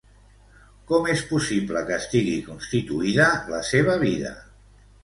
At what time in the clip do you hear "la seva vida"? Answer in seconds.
3.55-4.35